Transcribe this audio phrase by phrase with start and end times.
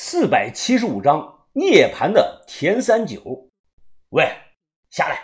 [0.00, 3.50] 四百七十五章涅槃的田三九。
[4.10, 4.32] 喂，
[4.90, 5.18] 下来！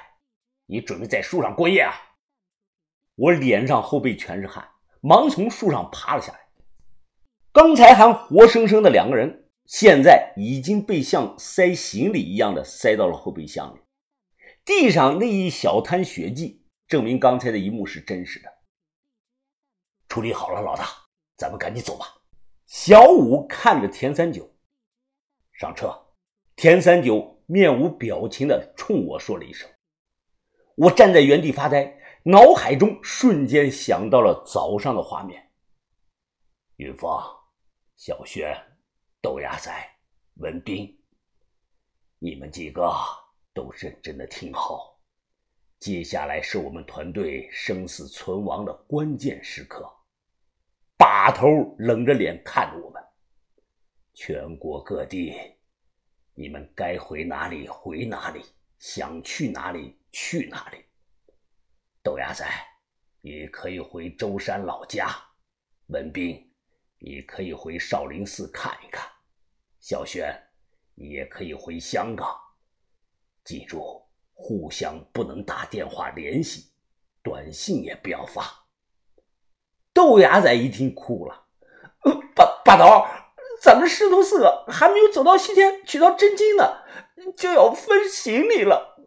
[0.66, 1.94] 你准备在树上过夜啊？
[3.14, 4.68] 我脸上后背全是汗，
[5.00, 6.40] 忙从树上爬了下来。
[7.52, 13.78] 刚才还活生生的两个人，现在已经被像塞行李一样的塞到了后备箱里。
[14.64, 18.52] 地上那一小滩血迹，证明刚才的一幕是真实的。
[20.08, 20.88] 处理好了，老大，
[21.36, 22.06] 咱们赶紧走吧。
[22.66, 24.50] 小五看着田三九，
[25.54, 25.92] 上车。
[26.56, 29.68] 田三九面无表情的冲我说了一声。
[30.76, 35.50] 我站在原地发呆，脑海中瞬间想到了早上的画面。
[36.76, 37.10] 云峰、
[37.96, 38.52] 小轩、
[39.22, 39.72] 豆芽仔、
[40.38, 41.00] 文斌，
[42.18, 42.92] 你们几个
[43.52, 45.00] 都认真的听好，
[45.78, 49.88] 接下来是我们团队生死存亡的关键时刻。
[50.96, 51.46] 把头
[51.78, 52.83] 冷着脸看着我，
[54.14, 55.34] 全国各地，
[56.34, 58.42] 你们该回哪里回哪里，
[58.78, 59.98] 想去哪里。
[60.16, 60.84] 去哪里？
[62.00, 62.46] 豆芽仔，
[63.20, 65.08] 你可以回舟山老家；
[65.88, 66.54] 文斌，
[67.00, 69.04] 你可以回少林寺看一看；
[69.80, 70.32] 小轩，
[70.94, 72.32] 你也可以回香港。
[73.42, 76.70] 记住，互相不能打电话联系，
[77.20, 78.44] 短信也不要发。
[79.92, 81.48] 豆芽仔一听哭了
[82.36, 83.04] ：“把把头，
[83.64, 86.82] 咱们师徒四个还没有走到西天取到真经呢，
[87.34, 89.02] 就要分行李了。”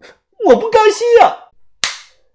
[0.47, 1.53] 我不甘心啊！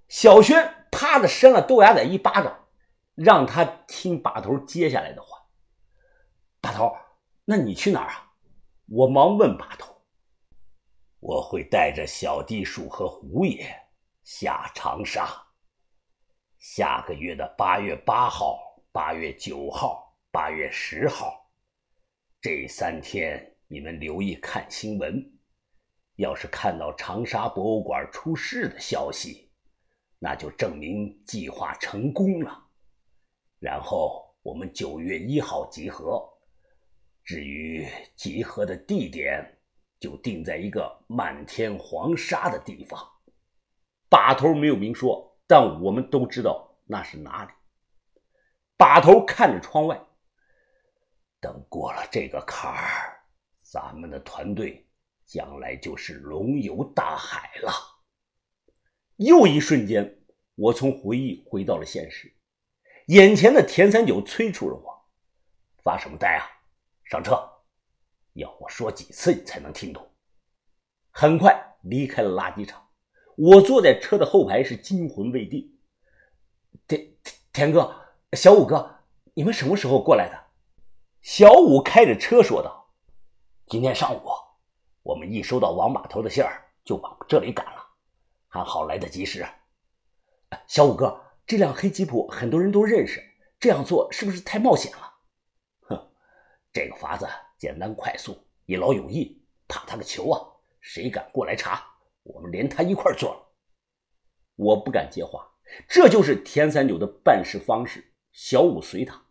[0.08, 2.68] 小轩啪的扇了豆芽仔一巴掌，
[3.16, 5.46] 让他听把头接下来的话。
[6.60, 6.94] 把头，
[7.44, 8.30] 那你去哪儿啊？
[8.88, 10.00] 我忙问把头。
[11.18, 13.66] 我会带着小地鼠和胡爷
[14.22, 15.28] 下长沙。
[16.60, 18.60] 下个月的八月八号、
[18.92, 21.41] 八月九号、八月十号，
[22.42, 25.24] 这三天你们留意看新闻。
[26.16, 29.48] 要是看到长沙博物馆出事的消息，
[30.18, 32.66] 那就证明计划成功了。
[33.60, 36.20] 然后我们九月一号集合。
[37.22, 37.86] 至于
[38.16, 39.40] 集合的地点，
[40.00, 43.00] 就定在一个漫天黄沙的地方。
[44.08, 47.52] 把头没有明说，但我们都知道那是哪里。
[48.76, 49.96] 把头看着窗外，
[51.42, 53.20] 等过了这个坎儿，
[53.60, 54.88] 咱们的团队。
[55.24, 57.72] 将来就是龙游大海了。
[59.16, 60.18] 又一瞬间，
[60.56, 62.30] 我从回忆回到了现实，
[63.06, 65.08] 眼前的田三九催促着我
[65.82, 66.44] ：“发什么呆啊？
[67.04, 67.32] 上车！
[68.34, 70.06] 要我说几次你才能听懂？”
[71.10, 72.86] 很快离开了垃圾场，
[73.38, 75.78] 我坐在车的后排是惊魂未定。
[76.86, 77.16] 田
[77.54, 77.94] 田哥、
[78.32, 78.98] 小五哥，
[79.32, 80.41] 你们什么时候过来的？
[81.22, 82.92] 小五开着车说道
[83.68, 84.22] ：“今天上午。”
[85.04, 87.80] 我们一收到王把头的信儿，就往这里赶了，
[88.48, 89.46] 还好来得及时。
[90.66, 93.22] 小五哥，这辆黑吉普很多人都认识，
[93.60, 95.12] 这样做是不是太冒险了？
[95.82, 96.10] 哼，
[96.72, 100.42] 这个法子简单快速，一劳永逸，怕他个球啊！
[100.80, 101.86] 谁敢过来查，
[102.24, 103.48] 我们连他一块做了。
[104.56, 105.52] 我不敢接话，
[105.88, 108.12] 这就是田三九的办事方式。
[108.32, 109.21] 小五随他。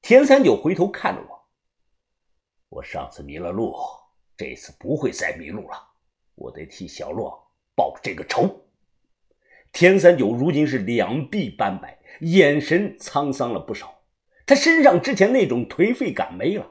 [0.00, 1.48] 田三九回头看着我，
[2.68, 3.74] 我上次迷了路。
[4.36, 5.76] 这次不会再迷路了，
[6.36, 7.36] 我得替小洛
[7.74, 8.48] 报这个仇。
[9.72, 14.02] 田三九如今是两臂斑白，眼神沧桑了不少，
[14.46, 16.70] 他身上之前那种颓废感没了。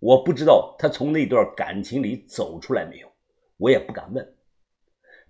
[0.00, 3.10] 我不知道他从那段感情里走出来没有，
[3.56, 4.36] 我也不敢问。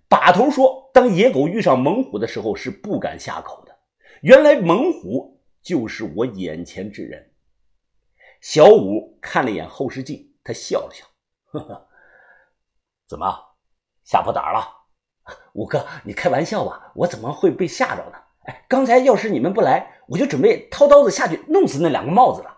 [0.09, 3.79] 把头说，当野狗遇上猛虎的时候是不敢下口的。
[4.21, 7.28] 原来猛虎就是我眼前之人。
[8.41, 11.05] 小五看了眼后视镜，他笑了笑。
[11.51, 11.87] 呵呵，
[13.07, 13.25] 怎么
[14.03, 14.61] 吓破胆了？
[15.53, 16.91] 五哥，你开玩笑吧？
[16.95, 18.17] 我怎么会被吓着呢？
[18.45, 22.57] 哎，刚才要是你们不来，我就准备掏刀子下去弄死那两个帽子了。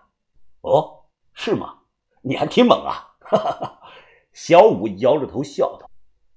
[0.60, 1.04] 哦，
[1.34, 1.80] 是吗？
[2.22, 3.16] 你还挺猛啊！
[3.20, 3.80] 哈哈哈。
[4.32, 5.90] 小五摇着头笑道：“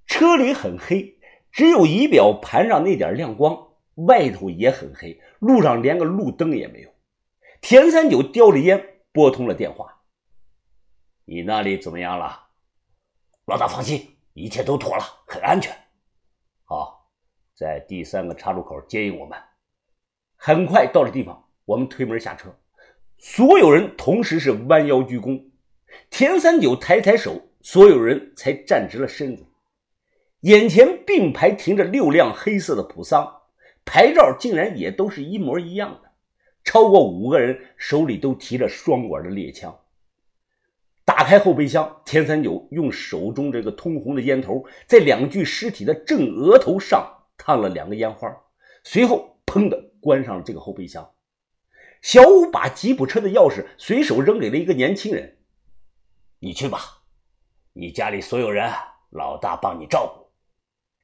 [0.08, 1.20] 车里很黑，
[1.52, 3.68] 只有仪表盘上那点亮光，
[4.08, 6.90] 外头也很黑，路上连个路灯也没有。”
[7.62, 10.02] 田三九叼着烟拨通了电话
[11.24, 12.50] ：“你那里怎么样了？”
[13.48, 15.74] 老大放心，一切都妥了，很安全。
[16.66, 17.10] 好，
[17.54, 19.42] 在第三个岔路口接应我们。
[20.36, 22.54] 很快到了地方，我们推门下车，
[23.18, 25.42] 所有人同时是弯腰鞠躬。
[26.10, 29.48] 田三九抬抬手，所有人才站直了身子。
[30.42, 33.44] 眼前并排停着六辆黑色的普桑，
[33.86, 36.12] 牌照竟然也都是一模一样的。
[36.66, 39.74] 超过五个人手里都提着双管的猎枪。
[41.06, 47.08] 打开后备箱，田三九用手中这个通红的烟头，在两具尸体的正额头上
[47.38, 48.28] 烫了两个烟花，
[48.84, 51.08] 随后砰的关上了这个后备箱。
[52.02, 55.38] 小五把吉普车的钥匙随手扔给了一个年轻人
[56.40, 56.80] ：“你去吧，
[57.74, 58.72] 你家里所有人，
[59.12, 60.26] 老大帮你照顾。”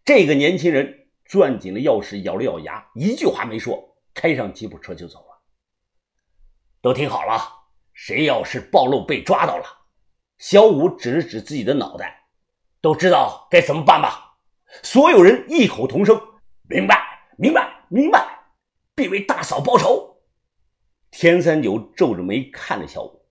[0.04, 5.31] 这个年轻人攥紧了钥匙，咬了咬牙，一句话没说，开上吉普车就走了。
[6.82, 9.66] 都听好了，谁要是暴露被抓到了。
[10.40, 12.26] 小五指了指自己的脑袋，
[12.82, 14.40] 都知道该怎么办吧？
[14.82, 16.20] 所有人异口同声
[16.68, 18.40] ：“明白，明白，明白，
[18.96, 20.24] 必为大嫂报仇。”
[21.12, 23.26] 田三九皱着眉看着小五：“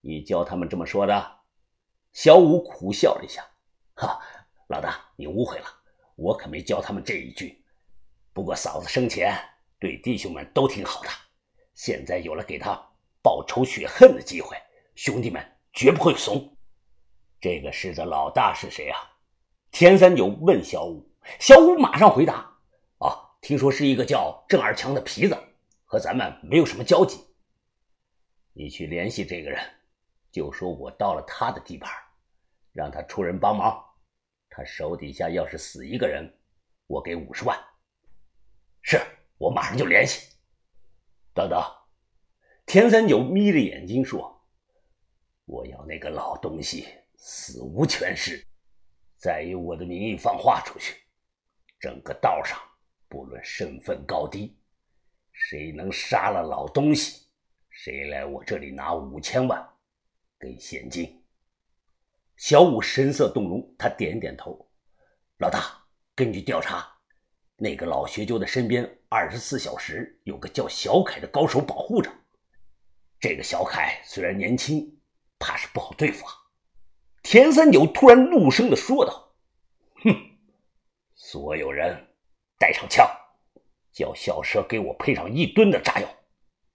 [0.00, 1.38] 你教他们这么说的？”
[2.12, 3.46] 小五苦笑了一下
[3.94, 4.18] ：“哈，
[4.68, 5.66] 老大，你误会了，
[6.16, 7.62] 我可没教他们这一句。
[8.32, 9.38] 不过嫂子生前
[9.78, 11.08] 对弟兄们都挺好的，
[11.78, 12.74] 现在有了给他
[13.22, 14.56] 报仇雪恨的机会，
[14.96, 15.40] 兄弟们。”
[15.70, 16.56] 绝不会怂。
[17.40, 18.98] 这个市的老大是谁啊？
[19.70, 21.08] 田三九问小五。
[21.38, 22.52] 小五马上回答
[22.98, 25.38] ：“啊，听说是一个叫郑二强的皮子，
[25.84, 27.20] 和咱们没有什么交集。
[28.54, 29.62] 你去联系这个人，
[30.32, 31.92] 就说我到了他的地盘，
[32.72, 33.80] 让他出人帮忙。
[34.50, 36.28] 他手底下要是死一个人，
[36.88, 37.56] 我给五十万。
[38.82, 39.00] 是
[39.36, 40.34] 我马上就联系。
[41.38, 41.62] 等等。”
[42.66, 44.34] 田三九眯着眼睛说。
[45.50, 46.86] 我要那个老东西
[47.16, 48.46] 死无全尸，
[49.16, 50.94] 再以我的名义放话出去，
[51.80, 52.58] 整个道上
[53.08, 54.54] 不论身份高低，
[55.32, 57.28] 谁能杀了老东西，
[57.70, 59.66] 谁来我这里拿五千万
[60.38, 61.24] 给现金。
[62.36, 64.70] 小五神色动容，他点点头
[65.40, 65.82] ：“老大，
[66.14, 66.97] 根据调查，
[67.58, 72.10] 那个老学究的身边二十四小时有个叫小凯的高手保护着。
[73.20, 74.90] 这个小凯虽然年轻。”
[75.40, 76.32] 怕是不好对付啊！
[77.22, 79.36] 田三九突然怒声的说道
[80.02, 80.12] ：“哼，
[81.14, 81.96] 所有人
[82.58, 83.08] 带上枪，
[83.92, 86.08] 叫小蛇给我配上一吨的炸药，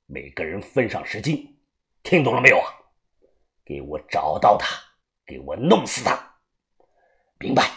[0.06, 1.60] 每个人分上十斤，
[2.04, 2.72] 听懂了没有啊？
[3.66, 4.82] 给我找到他，
[5.26, 6.38] 给我弄死他！
[7.38, 7.70] 明白。”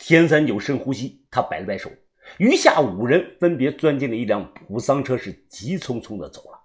[0.00, 1.90] 田三九深呼吸，他摆了摆手，
[2.38, 6.60] 余下五人分别钻进了一辆普桑车，是急匆匆的走了。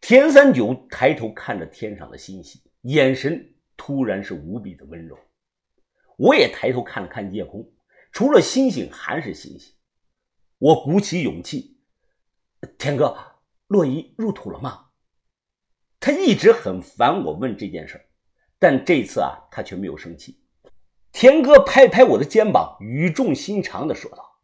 [0.00, 5.18] 田三九抬头看着天上的星星，眼神突然是无比的温柔。
[6.16, 7.68] 我也抬头看了看夜空，
[8.12, 9.74] 除了星星还是星星。
[10.58, 11.78] 我鼓起勇气
[12.78, 13.16] ：“田哥，
[13.66, 14.86] 洛伊入土了吗？”
[16.00, 18.00] 他一直很烦我问这件事
[18.58, 20.40] 但这次啊，他却没有生气。
[21.18, 24.38] 田哥拍拍我的肩膀，语重心长的说道：“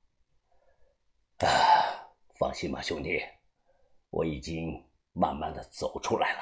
[1.44, 1.50] 啊，
[2.38, 3.20] 放心吧，兄弟，
[4.08, 4.82] 我已经……”
[5.12, 6.38] 慢慢的走出来了。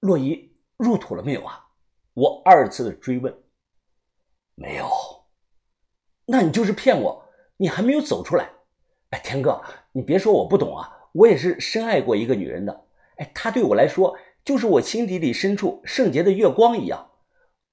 [0.00, 1.64] 洛伊入土了没有啊？
[2.14, 3.32] 我二次的追问。
[4.56, 4.90] 没有。
[6.26, 7.24] 那你就是骗我，
[7.56, 8.50] 你还没有走出来。
[9.10, 9.62] 哎，田哥，
[9.92, 12.86] 你别说我不懂啊，我也是深爱过一个女人的。
[13.18, 17.12] 哎，她对我来说，就是我心底里深处圣洁的月光一样。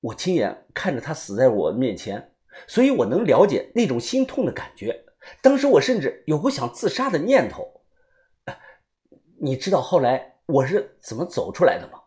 [0.01, 2.33] 我亲眼看着他死在我面前，
[2.67, 5.05] 所以我能了解那种心痛的感觉。
[5.41, 7.81] 当时我甚至有过想自杀的念头。
[9.43, 11.99] 你知道后来我是怎么走出来的吗？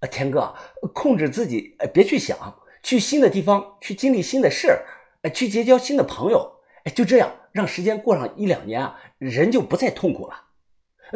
[0.00, 0.54] 啊，田哥，
[0.92, 2.36] 控制自己，别去想，
[2.82, 10.34] 去新的地方，去经历新的事儿，去结交新的朋友，哎，就这样让时间过上一两年啊，人就不再痛苦了。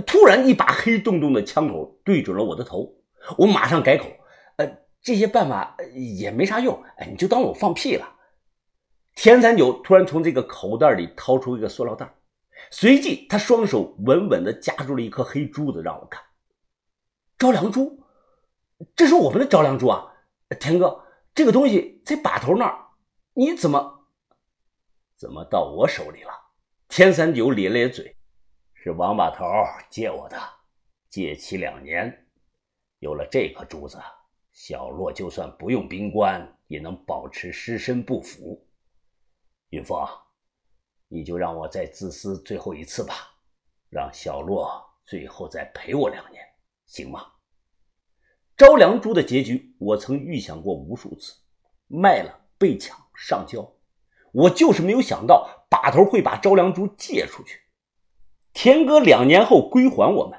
[0.06, 2.94] 突然，一把黑洞洞的枪口对准了我的头，
[3.36, 4.06] 我马上改口，
[5.02, 8.16] 这些办法也没啥用，哎，你就当我放屁了。
[9.14, 12.14] 田三九突然从这个口袋里掏出一个塑料袋。
[12.70, 16.22] 随即，他双手稳稳地夹住了一颗黑珠子，让我看。
[17.38, 18.04] 招梁珠，
[18.94, 20.12] 这是我们的招梁珠啊！
[20.60, 21.02] 田哥，
[21.34, 22.78] 这个东西在把头那儿，
[23.32, 24.06] 你怎么
[25.16, 26.30] 怎么到我手里了？
[26.88, 28.14] 田三九咧咧嘴，
[28.74, 29.44] 是王把头
[29.88, 30.38] 借我的，
[31.08, 32.26] 借期两年。
[32.98, 33.98] 有了这颗珠子，
[34.62, 38.62] 小洛就算不用冰棺，也能保持尸身不腐。
[39.70, 40.06] 云峰。
[41.08, 43.14] 你就让我再自私最后一次吧，
[43.88, 44.70] 让小洛
[45.02, 46.44] 最后再陪我两年，
[46.84, 47.26] 行吗？
[48.54, 51.36] 招良珠的结局我曾预想过无数次，
[51.86, 53.72] 卖了被抢上交，
[54.30, 57.62] 我就是没有想到把头会把招良珠借出去。
[58.52, 60.38] 田哥两年后归还我们，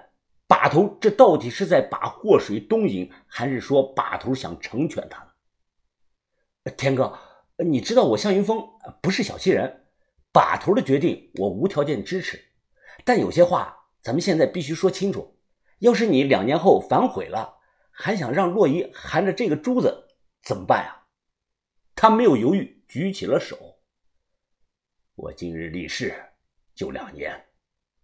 [0.52, 6.74] 把头这到底是在把祸水东引，还是说把头想成全他呢？
[6.76, 7.18] 田哥，
[7.56, 8.62] 你知道我向云峰
[9.02, 9.88] 不是小气人。
[10.34, 12.44] 把头的决定，我无条件支持，
[13.06, 15.40] 但有些话咱们现在必须说清楚。
[15.80, 20.10] 要是你两年后反悔了，还想让洛伊含着这个珠子，
[20.44, 21.08] 怎么办啊？
[21.96, 23.80] 他没有犹豫，举起了手。
[25.16, 26.14] 我今日立誓，
[26.76, 27.42] 就两年，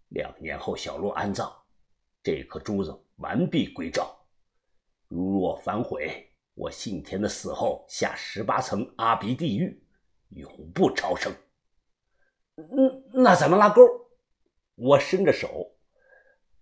[0.07, 1.56] 两年后小洛安葬，
[2.27, 4.13] 这颗珠子完璧归赵。
[5.07, 9.81] 如若反悔，我信田的死后下十八层阿鼻地狱，
[10.31, 11.31] 永不超生。
[12.57, 13.81] 嗯，那咱们拉钩。
[14.75, 15.71] 我伸着手，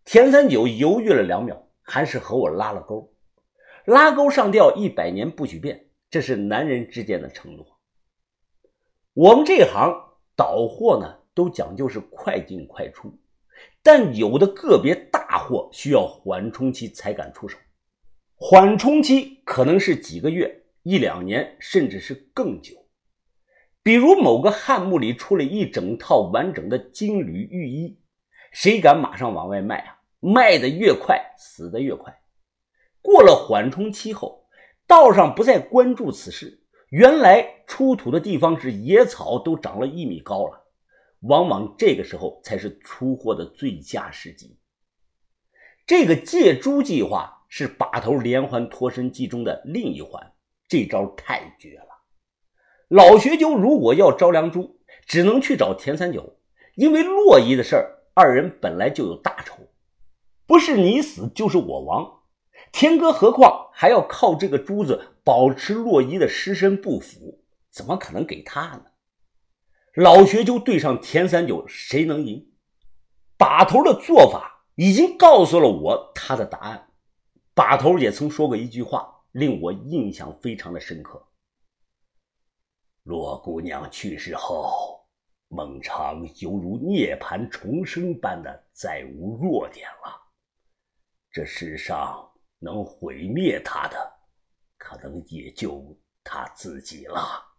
[0.03, 3.11] 田三九犹豫了两秒，还是和我拉了钩。
[3.85, 7.65] 拉钩上吊一百年不许变，这是男人之间的承诺。
[9.13, 13.17] 我们这行倒货呢，都讲究是快进快出，
[13.81, 17.57] 但有的个别大大货需要缓冲期才敢出手。
[18.35, 22.73] 缓冲期可能是几个月、一两年，甚至是更久。
[23.83, 27.99] 比如某个汉墓里出了一整套完整的金缕玉衣，
[28.53, 29.99] 谁敢马上往外卖啊？
[30.21, 32.17] 卖的越快，死的越快。
[33.01, 34.47] 过了缓冲期后，
[34.87, 40.63] 道上不再关注此事，原来出土的地方是野草都长了一米高了，
[41.23, 44.57] 往往这个时候才是出货的最佳时机。
[45.85, 47.33] 这个借猪计划。
[47.47, 50.33] 是把头连环脱身计中的另一环，
[50.67, 51.87] 这招太绝了。
[52.89, 56.37] 老学究如果要招良珠，只能去找田三九，
[56.75, 59.69] 因为洛伊的事儿，二人本来就有大仇，
[60.45, 62.23] 不是你死就是我亡。
[62.73, 68.85] 田哥何况还要靠这个珠子保持洛伊的尸身不腐，怎么可能给他呢？
[69.93, 72.51] 老学究对上田三九，谁能赢？
[73.37, 76.89] 把头的做法已经告诉了我他的答案。
[77.53, 81.25] 把头也曾说过一句话，令我印象非常的深刻。
[83.03, 85.07] 洛姑娘去世后，
[85.47, 90.21] 孟尝犹如涅槃重生般的再无弱点了。
[91.31, 92.29] 这世上
[92.59, 94.13] 能毁灭他的，
[94.77, 97.54] 可能也就他自己了。